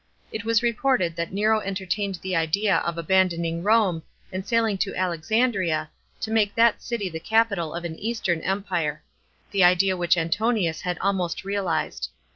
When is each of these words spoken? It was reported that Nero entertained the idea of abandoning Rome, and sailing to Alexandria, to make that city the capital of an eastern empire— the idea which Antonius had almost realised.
It 0.31 0.43
was 0.43 0.63
reported 0.63 1.15
that 1.15 1.31
Nero 1.31 1.59
entertained 1.59 2.15
the 2.23 2.35
idea 2.35 2.77
of 2.77 2.97
abandoning 2.97 3.61
Rome, 3.61 4.01
and 4.31 4.43
sailing 4.43 4.79
to 4.79 4.95
Alexandria, 4.95 5.91
to 6.21 6.31
make 6.31 6.55
that 6.55 6.81
city 6.81 7.07
the 7.07 7.19
capital 7.19 7.75
of 7.75 7.85
an 7.85 7.99
eastern 7.99 8.41
empire— 8.41 9.03
the 9.51 9.63
idea 9.63 9.95
which 9.95 10.17
Antonius 10.17 10.81
had 10.81 10.97
almost 11.03 11.45
realised. 11.45 12.09